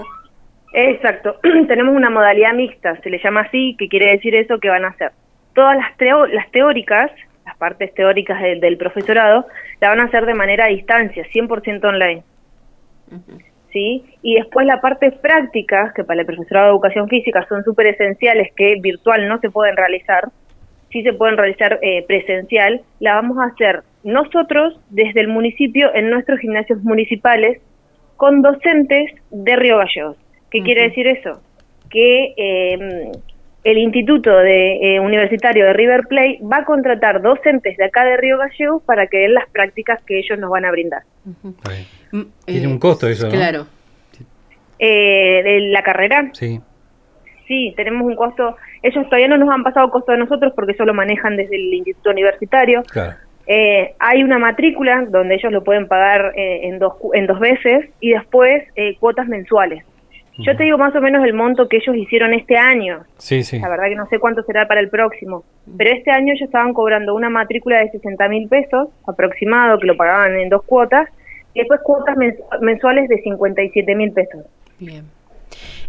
Exacto, 0.74 1.38
tenemos 1.68 1.96
una 1.96 2.10
modalidad 2.10 2.54
mixta, 2.54 3.00
se 3.02 3.10
le 3.10 3.20
llama 3.24 3.42
así, 3.42 3.76
que 3.80 3.88
quiere 3.88 4.12
decir 4.12 4.36
eso 4.36 4.60
que 4.60 4.70
van 4.70 4.84
a 4.84 4.90
hacer. 4.90 5.12
Todas 5.54 5.78
las, 5.78 6.30
las 6.32 6.52
teóricas, 6.52 7.12
las 7.46 7.58
partes 7.58 7.94
teóricas 7.94 8.42
del 8.42 8.78
profesorado, 8.78 9.48
la 9.80 9.90
van 9.90 10.02
a 10.02 10.06
hacer 10.06 10.26
de 10.26 10.34
manera 10.34 10.66
a 10.66 10.70
distancia, 10.70 11.26
100% 11.34 11.84
online. 11.86 12.24
¿Sí? 13.72 14.04
Y 14.22 14.36
después 14.36 14.66
la 14.66 14.82
parte 14.82 15.12
práctica, 15.12 15.94
que 15.96 16.04
para 16.04 16.22
el 16.22 16.26
profesorado 16.26 16.68
de 16.68 16.72
educación 16.74 17.08
física 17.08 17.46
son 17.48 17.64
súper 17.64 17.88
esenciales, 17.88 18.52
que 18.56 18.76
virtual 18.82 19.28
no 19.28 19.40
se 19.40 19.50
pueden 19.50 19.76
realizar, 19.76 20.30
sí 20.92 21.04
se 21.04 21.14
pueden 21.14 21.38
realizar 21.38 21.80
eh, 21.82 22.04
presencial, 22.08 22.82
la 23.00 23.16
vamos 23.16 23.38
a 23.38 23.46
hacer 23.46 23.84
nosotros 24.04 24.80
desde 24.90 25.22
el 25.22 25.28
municipio 25.28 25.94
en 25.94 26.10
nuestros 26.10 26.40
gimnasios 26.40 26.82
municipales 26.84 27.62
con 28.18 28.42
docentes 28.42 29.12
de 29.32 29.56
Río 29.56 29.78
Gallegos. 29.78 30.18
¿Qué 30.52 30.62
quiere 30.62 30.84
decir 30.84 31.08
eso? 31.08 31.42
Que 31.90 32.34
eh, 32.38 33.12
el 33.72 33.78
Instituto 33.78 34.36
de, 34.38 34.96
eh, 34.96 35.00
Universitario 35.00 35.66
de 35.66 35.74
River 35.74 36.08
Plate 36.08 36.40
va 36.42 36.58
a 36.58 36.66
contratar 36.66 37.22
docentes 37.22 37.78
de 37.78 37.86
acá 37.86 38.06
de 38.06 38.18
Río 38.18 38.38
Gallegos 38.38 38.84
para 38.84 39.08
que 39.08 39.18
den 39.20 39.34
las 39.34 39.50
prácticas 39.50 40.02
que 40.04 40.20
ellos 40.20 40.38
nos 40.40 40.50
van 40.50 40.66
a 40.66 40.72
brindar. 40.72 41.04
Mm, 42.12 42.22
Tiene 42.46 42.68
un 42.68 42.80
costo 42.80 43.08
eso, 43.08 43.28
¿no? 43.28 43.34
Claro. 43.34 43.68
Eh, 44.80 45.42
de 45.44 45.60
la 45.72 45.84
carrera. 45.84 46.30
Sí. 46.34 46.62
Sí, 47.48 47.74
tenemos 47.76 48.08
un 48.08 48.16
costo. 48.16 48.56
Ellos 48.84 49.06
todavía 49.06 49.28
no 49.28 49.38
nos 49.38 49.50
han 49.50 49.64
pasado 49.64 49.90
costo 49.90 50.12
de 50.12 50.20
nosotros 50.20 50.54
porque 50.56 50.74
eso 50.74 50.86
lo 50.86 50.94
manejan 50.94 51.36
desde 51.36 51.56
el 51.56 51.74
Instituto 51.74 52.12
Universitario. 52.12 52.84
Claro. 52.84 53.16
Eh, 53.52 53.96
hay 53.98 54.22
una 54.22 54.38
matrícula 54.38 55.08
donde 55.10 55.34
ellos 55.34 55.52
lo 55.52 55.64
pueden 55.64 55.88
pagar 55.88 56.34
eh, 56.36 56.68
en, 56.68 56.78
dos, 56.78 56.94
en 57.14 57.26
dos 57.26 57.40
veces 57.40 57.90
y 58.00 58.12
después 58.12 58.64
eh, 58.76 58.96
cuotas 59.00 59.28
mensuales. 59.28 59.84
Yo 60.40 60.56
te 60.56 60.64
digo 60.64 60.78
más 60.78 60.96
o 60.96 61.02
menos 61.02 61.24
el 61.26 61.34
monto 61.34 61.68
que 61.68 61.78
ellos 61.78 61.96
hicieron 61.96 62.34
este 62.34 62.58
año. 62.58 63.04
Sí, 63.18 63.44
sí. 63.44 63.60
La 63.60 63.70
verdad 63.70 63.86
que 63.90 63.96
no 63.96 64.08
sé 64.08 64.20
cuánto 64.20 64.42
será 64.44 64.68
para 64.68 64.80
el 64.80 64.90
próximo. 64.90 65.44
Pero 65.78 65.92
este 65.92 66.12
año 66.12 66.34
ellos 66.34 66.46
estaban 66.46 66.74
cobrando 66.74 67.14
una 67.14 67.30
matrícula 67.30 67.80
de 67.80 67.92
60 67.92 68.28
mil 68.30 68.48
pesos 68.48 68.90
aproximado, 69.06 69.78
que 69.80 69.88
lo 69.88 69.98
pagaban 69.98 70.40
en 70.40 70.50
dos 70.50 70.64
cuotas, 70.64 71.10
y 71.54 71.60
después 71.60 71.82
cuotas 71.84 72.16
mensuales 72.62 73.10
de 73.10 73.22
57 73.22 73.96
mil 73.96 74.12
pesos. 74.12 74.46
Bien. 74.80 75.04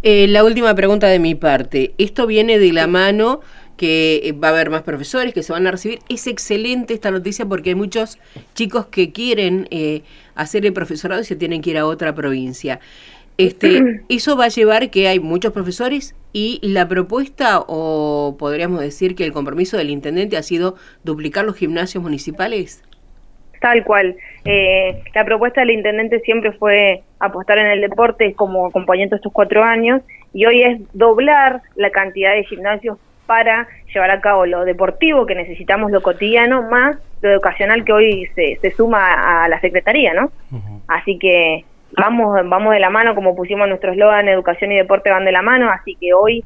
Eh, 0.03 0.27
la 0.29 0.45
última 0.45 0.75
pregunta 0.75 1.07
de 1.07 1.19
mi 1.19 1.35
parte. 1.35 1.93
Esto 1.99 2.27
viene 2.27 2.59
de 2.59 2.73
la 2.73 2.87
mano 2.87 3.41
que 3.77 4.21
eh, 4.25 4.33
va 4.33 4.49
a 4.49 4.51
haber 4.51 4.69
más 4.69 4.83
profesores 4.83 5.33
que 5.33 5.43
se 5.43 5.53
van 5.53 5.67
a 5.67 5.71
recibir. 5.71 6.01
Es 6.09 6.27
excelente 6.27 6.95
esta 6.95 7.11
noticia 7.11 7.47
porque 7.47 7.71
hay 7.71 7.75
muchos 7.75 8.19
chicos 8.55 8.87
que 8.87 9.13
quieren 9.13 9.69
eh, 9.71 10.03
hacer 10.35 10.67
el 10.67 10.73
profesorado 10.73 11.23
y 11.23 11.25
se 11.25 11.37
tienen 11.37 11.63
que 11.63 11.71
ir 11.71 11.79
a 11.79 11.87
otra 11.87 12.15
provincia. 12.15 12.81
Este, 13.41 14.03
eso 14.09 14.37
va 14.37 14.45
a 14.45 14.49
llevar 14.49 14.91
que 14.91 15.09
hay 15.09 15.19
muchos 15.19 15.53
profesores 15.53 16.15
y 16.33 16.61
la 16.63 16.87
propuesta, 16.87 17.61
o 17.67 18.37
podríamos 18.39 18.81
decir 18.81 19.15
que 19.15 19.25
el 19.25 19.33
compromiso 19.33 19.77
del 19.77 19.91
intendente 19.91 20.37
ha 20.37 20.43
sido 20.43 20.77
duplicar 21.05 21.45
los 21.45 21.57
gimnasios 21.57 22.03
municipales. 22.03 22.85
Tal 23.61 23.85
cual. 23.85 24.17
Eh, 24.45 25.03
la 25.15 25.25
propuesta 25.25 25.61
del 25.61 25.71
intendente 25.71 26.21
siempre 26.21 26.53
fue 26.53 27.03
apostar 27.19 27.59
en 27.59 27.67
el 27.67 27.81
deporte 27.81 28.33
como 28.35 28.67
acompañamiento 28.67 29.17
estos 29.17 29.33
cuatro 29.33 29.63
años 29.65 30.03
y 30.33 30.47
hoy 30.47 30.63
es 30.63 30.81
doblar 30.93 31.61
la 31.77 31.91
cantidad 31.91 32.35
de 32.35 32.45
gimnasios 32.45 32.99
para 33.27 33.69
llevar 33.93 34.11
a 34.11 34.21
cabo 34.21 34.47
lo 34.47 34.65
deportivo 34.65 35.27
que 35.27 35.35
necesitamos, 35.35 35.91
lo 35.91 36.03
cotidiano, 36.03 36.63
más 36.69 36.97
lo 37.21 37.31
educacional 37.31 37.85
que 37.85 37.93
hoy 37.93 38.27
se, 38.35 38.57
se 38.61 38.71
suma 38.71 39.45
a 39.45 39.49
la 39.49 39.61
Secretaría, 39.61 40.15
¿no? 40.15 40.33
Así 40.89 41.19
que 41.19 41.65
vamos, 41.97 42.39
vamos 42.49 42.73
de 42.73 42.81
la 42.81 42.91
mano, 42.91 43.15
como 43.15 43.35
pusimos 43.35 43.69
nuestro 43.69 43.93
eslogan, 43.93 44.29
educación 44.29 44.73
y 44.73 44.77
deporte 44.77 45.11
van 45.11 45.25
de 45.25 45.33
la 45.33 45.43
mano, 45.43 45.71
así 45.71 45.97
que 46.01 46.13
hoy 46.15 46.45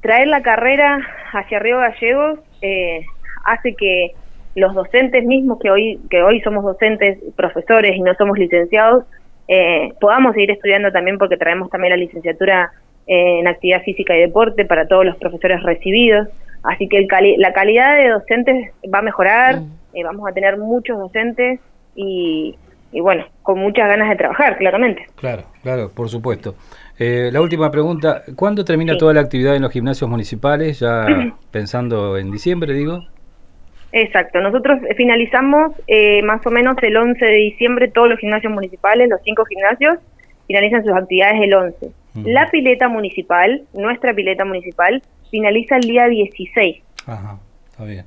traer 0.00 0.28
la 0.28 0.42
carrera 0.42 1.00
hacia 1.32 1.58
Río 1.58 1.78
Gallegos 1.78 2.38
eh, 2.62 3.04
hace 3.44 3.74
que 3.74 4.12
los 4.54 4.74
docentes 4.74 5.24
mismos, 5.24 5.58
que 5.60 5.70
hoy, 5.70 6.00
que 6.10 6.22
hoy 6.22 6.40
somos 6.40 6.64
docentes, 6.64 7.18
profesores 7.36 7.96
y 7.96 8.00
no 8.00 8.14
somos 8.14 8.38
licenciados, 8.38 9.04
eh, 9.48 9.92
podamos 10.00 10.34
seguir 10.34 10.50
estudiando 10.50 10.90
también 10.92 11.18
porque 11.18 11.36
traemos 11.36 11.70
también 11.70 11.90
la 11.92 11.96
licenciatura 11.96 12.72
eh, 13.06 13.40
en 13.40 13.48
actividad 13.48 13.82
física 13.82 14.16
y 14.16 14.20
deporte 14.20 14.64
para 14.64 14.86
todos 14.86 15.04
los 15.04 15.16
profesores 15.16 15.62
recibidos. 15.62 16.28
Así 16.62 16.88
que 16.88 16.98
el 16.98 17.08
la 17.38 17.52
calidad 17.52 17.96
de 17.96 18.08
docentes 18.08 18.72
va 18.92 18.98
a 18.98 19.02
mejorar, 19.02 19.60
mm. 19.60 20.02
vamos 20.04 20.28
a 20.28 20.32
tener 20.32 20.58
muchos 20.58 20.98
docentes 20.98 21.58
y, 21.94 22.56
y 22.92 23.00
bueno, 23.00 23.24
con 23.42 23.58
muchas 23.58 23.88
ganas 23.88 24.08
de 24.08 24.16
trabajar, 24.16 24.58
claramente. 24.58 25.06
Claro, 25.16 25.44
claro, 25.62 25.90
por 25.94 26.08
supuesto. 26.08 26.54
Eh, 26.98 27.30
la 27.32 27.40
última 27.40 27.70
pregunta, 27.70 28.22
¿cuándo 28.36 28.64
termina 28.64 28.96
toda 28.98 29.14
la 29.14 29.20
actividad 29.20 29.56
en 29.56 29.62
los 29.62 29.72
gimnasios 29.72 30.10
municipales? 30.10 30.80
Ya 30.80 31.06
pensando 31.50 32.16
en 32.18 32.30
diciembre, 32.30 32.74
digo. 32.74 33.00
Exacto, 33.92 34.40
nosotros 34.40 34.78
finalizamos 34.96 35.72
eh, 35.88 36.22
más 36.22 36.46
o 36.46 36.50
menos 36.50 36.76
el 36.82 36.96
11 36.96 37.24
de 37.24 37.32
diciembre 37.32 37.88
todos 37.88 38.08
los 38.08 38.18
gimnasios 38.20 38.52
municipales, 38.52 39.08
los 39.08 39.20
cinco 39.24 39.44
gimnasios, 39.44 39.98
finalizan 40.46 40.84
sus 40.84 40.92
actividades 40.92 41.42
el 41.42 41.54
11. 41.54 41.90
La 42.24 42.50
pileta 42.50 42.88
municipal, 42.88 43.62
nuestra 43.72 44.12
pileta 44.14 44.44
municipal, 44.44 45.02
finaliza 45.30 45.76
el 45.76 45.82
día 45.82 46.06
16. 46.06 46.82
Ajá, 47.06 47.38
está 47.70 47.84
bien. 47.84 48.04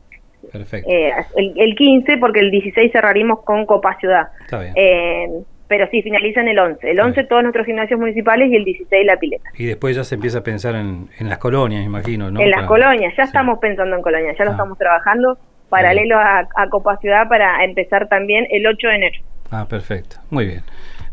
Perfecto. 0.52 0.90
Eh, 0.90 1.12
el, 1.36 1.76
15, 1.76 2.18
porque 2.18 2.40
el 2.40 2.52
16 2.52 2.92
cerrarimos 2.92 3.42
con 3.44 3.66
Copa 3.66 3.98
Ciudad. 4.00 4.28
Está 4.42 4.60
bien. 4.60 4.74
Eh, 4.76 5.30
pero 5.68 5.88
sí, 5.90 6.02
finalizan 6.04 6.48
el 6.48 6.60
11. 6.60 6.92
El 6.92 7.00
11 7.00 7.24
todos 7.24 7.42
nuestros 7.42 7.66
gimnasios 7.66 8.00
municipales 8.00 8.52
y 8.52 8.56
el 8.56 8.64
16 8.64 9.06
la 9.06 9.18
pileta. 9.18 9.50
Y 9.58 9.66
después 9.66 9.96
ya 9.96 10.04
se 10.04 10.16
empieza 10.16 10.40
a 10.40 10.44
pensar 10.44 10.76
en, 10.76 11.08
las 11.20 11.40
colonias, 11.40 11.84
imagino, 11.84 12.30
¿no? 12.30 12.40
En 12.42 12.52
las 12.52 12.68
colonias, 12.68 13.14
ya 13.18 13.24
estamos 13.24 13.60
pensando 13.60 13.96
en 13.96 14.02
colonias, 14.02 14.38
ya 14.38 14.44
lo 14.44 14.52
ah. 14.52 14.54
estamos 14.54 14.78
trabajando 14.78 15.38
paralelo 15.70 16.20
a, 16.20 16.48
Copa 16.70 16.98
Ciudad 16.98 17.28
para 17.28 17.64
empezar 17.64 18.08
también 18.08 18.46
el 18.52 18.68
8 18.68 18.88
de 18.88 18.96
enero. 18.96 19.24
Ah, 19.50 19.66
perfecto. 19.68 20.18
Muy 20.30 20.46
bien. 20.46 20.62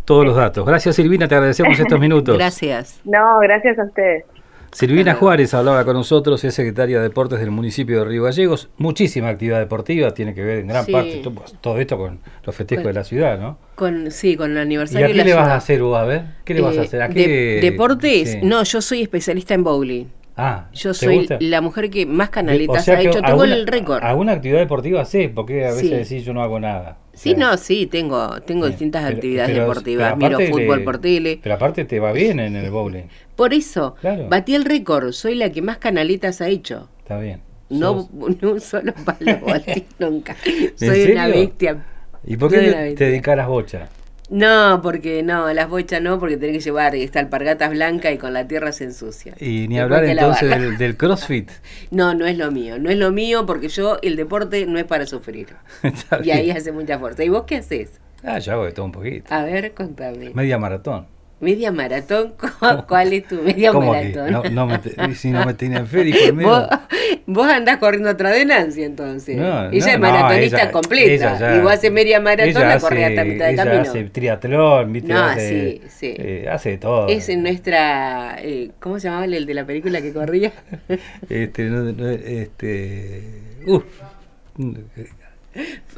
Todos 0.04 0.26
los 0.26 0.36
datos. 0.36 0.66
Gracias 0.66 0.96
Silvina, 0.96 1.28
te 1.28 1.34
agradecemos 1.34 1.78
estos 1.78 1.98
minutos. 2.06 2.36
gracias. 2.36 3.00
No, 3.04 3.38
gracias 3.38 3.78
a 3.78 3.84
ustedes. 3.84 4.24
Silvina 4.72 5.14
Juárez 5.14 5.52
hablaba 5.52 5.84
con 5.84 5.94
nosotros, 5.94 6.44
es 6.44 6.54
secretaria 6.54 6.98
de 6.98 7.02
Deportes 7.02 7.40
del 7.40 7.50
municipio 7.50 7.98
de 7.98 8.04
Río 8.04 8.22
Gallegos. 8.22 8.68
Muchísima 8.78 9.28
actividad 9.28 9.58
deportiva, 9.58 10.12
tiene 10.14 10.32
que 10.32 10.42
ver 10.42 10.60
en 10.60 10.68
gran 10.68 10.86
parte 10.86 11.22
todo, 11.60 11.78
esto 11.78 11.98
con 11.98 12.20
los 12.44 12.54
festejos 12.54 12.84
de 12.84 12.92
la 12.92 13.04
ciudad, 13.04 13.38
¿no? 13.38 13.58
Con, 13.74 14.10
sí, 14.10 14.36
con 14.36 14.52
el 14.52 14.58
aniversario. 14.58 15.08
¿Y 15.08 15.10
a 15.10 15.14
qué 15.14 15.24
le 15.24 15.34
vas 15.34 15.48
a 15.48 15.56
hacer, 15.56 15.82
vos? 15.82 15.98
A 15.98 16.04
ver, 16.04 16.22
¿qué 16.44 16.54
le 16.54 16.60
vas 16.60 16.76
a 16.76 16.82
eh, 16.82 16.84
hacer? 16.84 17.02
¿A 17.02 17.08
qué... 17.08 17.58
¿Deportes? 17.60 18.38
No, 18.42 18.62
yo 18.62 18.80
soy 18.80 19.02
especialista 19.02 19.54
en 19.54 19.64
bowling. 19.64 20.06
Ah, 20.42 20.68
yo 20.72 20.94
soy 20.94 21.28
la 21.40 21.60
mujer 21.60 21.90
que 21.90 22.06
más 22.06 22.30
canaletas 22.30 22.88
ha 22.88 22.98
hecho, 22.98 23.20
tengo 23.20 23.44
el 23.44 23.66
récord. 23.66 24.02
¿Alguna 24.02 24.32
actividad 24.32 24.60
deportiva 24.60 25.04
sí? 25.04 25.28
Porque 25.28 25.66
a 25.66 25.72
veces 25.72 26.08
decís 26.08 26.24
yo 26.24 26.32
no 26.32 26.42
hago 26.42 26.58
nada. 26.58 26.96
Sí, 27.12 27.34
no, 27.34 27.58
sí, 27.58 27.86
tengo 27.86 28.40
tengo 28.40 28.66
distintas 28.66 29.04
actividades 29.04 29.54
deportivas, 29.54 30.16
miro 30.16 30.38
fútbol 30.40 30.82
por 30.82 30.98
tele. 30.98 31.38
Pero 31.42 31.54
aparte 31.54 31.84
te 31.84 32.00
va 32.00 32.12
bien 32.12 32.40
en 32.40 32.56
el 32.56 32.70
bowling. 32.70 33.04
Por 33.36 33.52
eso, 33.52 33.96
batí 34.28 34.54
el 34.54 34.64
récord, 34.64 35.12
soy 35.12 35.34
la 35.34 35.50
que 35.50 35.60
más 35.60 35.76
canaletas 35.76 36.40
ha 36.40 36.48
hecho. 36.48 36.88
Está 37.00 37.18
bien. 37.18 37.42
No, 37.68 38.08
un 38.12 38.60
solo 38.60 38.94
palo 39.04 39.38
nunca. 39.98 40.36
Soy 40.76 41.12
una 41.12 41.26
bestia. 41.26 41.84
¿Y 42.24 42.36
por 42.36 42.50
qué 42.50 42.94
te, 42.96 43.04
dedicas 43.04 43.34
a 43.34 43.36
las 43.36 43.48
bochas? 43.48 43.88
No, 44.30 44.80
porque 44.80 45.24
no, 45.24 45.52
las 45.52 45.68
bochas 45.68 46.00
no, 46.00 46.20
porque 46.20 46.36
tenés 46.36 46.58
que 46.58 46.62
llevar 46.62 46.94
esta 46.94 47.18
alpargatas 47.18 47.70
blanca 47.70 48.12
y 48.12 48.18
con 48.18 48.32
la 48.32 48.46
tierra 48.46 48.70
se 48.70 48.84
ensucia. 48.84 49.34
Y 49.40 49.66
ni 49.66 49.80
hablar 49.80 50.04
entonces 50.04 50.78
del, 50.78 50.96
CrossFit. 50.96 51.50
No, 51.90 52.14
no 52.14 52.26
es 52.26 52.38
lo 52.38 52.52
mío, 52.52 52.78
no 52.78 52.90
es 52.90 52.96
lo 52.96 53.10
mío 53.10 53.44
porque 53.44 53.68
yo 53.68 53.98
el 54.02 54.14
deporte 54.14 54.66
no 54.66 54.78
es 54.78 54.84
para 54.84 55.04
sufrir. 55.06 55.48
y 56.22 56.30
ahí 56.30 56.50
hace 56.50 56.70
mucha 56.70 56.98
fuerza. 56.98 57.24
¿Y 57.24 57.28
vos 57.28 57.42
qué 57.44 57.56
haces? 57.56 58.00
Ah, 58.22 58.38
yo 58.38 58.52
hago 58.52 58.66
de 58.66 58.72
todo 58.72 58.86
un 58.86 58.92
poquito. 58.92 59.34
A 59.34 59.42
ver, 59.42 59.74
contame. 59.74 60.30
Media 60.32 60.58
maratón. 60.58 61.06
¿Media 61.40 61.72
maratón? 61.72 62.34
¿Cuál 62.88 63.14
es 63.14 63.26
tu 63.26 63.36
media 63.36 63.72
maratón? 63.72 64.30
No, 64.30 64.42
no 64.44 64.66
me 64.66 65.14
si 65.14 65.30
no 65.30 65.44
me 65.46 65.54
tienen 65.54 65.86
fe, 65.86 66.32
¿Vos, 66.32 66.68
vos 67.26 67.46
andás 67.48 67.78
corriendo 67.78 68.10
otra 68.10 68.30
de 68.30 68.44
Nancy 68.44 68.82
entonces. 68.82 69.36
ella 69.36 69.70
es 69.70 69.98
maratonista 69.98 70.70
completa. 70.70 71.56
y 71.56 71.60
vos 71.60 71.72
haces 71.72 71.90
media 71.90 72.20
maratón, 72.20 72.62
la 72.62 72.78
corres 72.78 73.08
hasta 73.08 73.24
mitad 73.24 73.46
de 73.48 73.56
camino. 73.56 73.80
hace 73.80 74.04
triatlón, 74.04 74.92
¿viste? 74.92 75.12
No, 75.12 75.34
sí, 75.36 75.80
sí. 75.88 76.14
Eh, 76.18 76.46
hace 76.50 76.76
todo. 76.76 77.08
Es 77.08 77.28
en 77.30 77.42
nuestra. 77.42 78.36
Eh, 78.40 78.72
¿Cómo 78.78 78.98
se 78.98 79.08
llamaba 79.08 79.24
el 79.24 79.46
de 79.46 79.54
la 79.54 79.64
película 79.64 80.02
que 80.02 80.12
corría? 80.12 80.52
este. 81.28 81.64
No, 81.64 82.08
este 82.08 83.22
uf, 83.66 83.84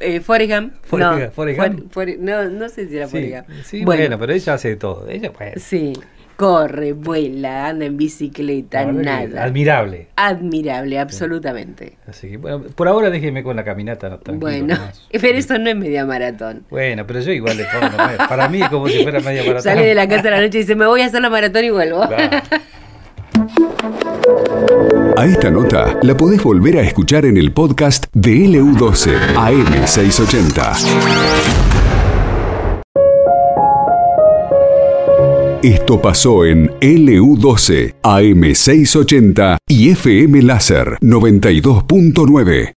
eh, 0.01 0.21
Forrest 0.21 0.51
no, 2.19 2.49
no, 2.51 2.69
sé 2.69 2.89
si 2.89 2.97
era 2.97 3.09
Forrest 3.09 3.49
Sí, 3.65 3.85
bueno, 3.85 4.19
pero 4.19 4.33
ella 4.33 4.55
hace 4.55 4.77
todo. 4.77 5.09
Ella 5.09 5.33
puede. 5.33 5.59
Sí. 5.59 5.93
Corre, 6.37 6.93
vuela, 6.93 7.69
anda 7.69 7.85
en 7.85 7.97
bicicleta, 7.97 8.85
nada. 8.87 9.45
Admirable. 9.45 10.09
Admirable, 10.17 10.99
absolutamente. 10.99 11.99
Así 12.09 12.31
que, 12.31 12.37
bueno, 12.37 12.63
por 12.75 12.89
ahora 12.89 13.11
déjeme 13.11 13.43
con 13.43 13.55
la 13.55 13.65
caminata. 13.65 14.09
No, 14.09 14.19
bueno, 14.35 14.77
pero 15.13 15.39
eso 15.39 15.59
no 15.59 15.71
es 15.71 15.77
media 15.77 16.05
maratón. 16.05 16.65
Bueno, 16.71 17.07
pero 17.07 17.21
yo 17.21 17.33
igual 17.33 17.59
le 17.59 17.65
pongo. 17.67 17.97
para 18.29 18.49
mí 18.49 18.63
es 18.63 18.69
como 18.71 18.89
si 18.89 19.03
fuera 19.03 19.21
media 19.21 19.43
maratón. 19.47 19.63
Sale 19.63 19.85
de 19.85 19.95
la 19.95 20.09
casa 20.09 20.29
a 20.29 20.31
la 20.33 20.41
noche 20.41 20.59
y 20.59 20.61
dice, 20.63 20.75
me 20.75 20.87
voy 20.87 21.03
a 21.03 21.07
hacer 21.07 21.21
la 21.21 21.31
maratón 21.31 21.65
y 21.65 21.71
vuelvo. 21.71 22.03
A 25.23 25.27
esta 25.27 25.53
nota 25.53 26.01
la 26.03 26.17
podés 26.17 26.43
volver 26.43 26.79
a 26.79 26.83
escuchar 26.83 27.27
en 27.27 27.37
el 27.37 27.53
podcast 27.53 28.07
de 28.13 28.39
LU12 28.39 29.13
AM680. 29.37 31.23
Esto 35.63 36.03
pasó 36.03 36.45
en 36.45 36.71
LU12, 36.81 37.95
AM680 38.03 39.59
y 39.69 39.91
FM 39.91 40.43
Láser 40.43 40.99
92.9. 41.01 42.71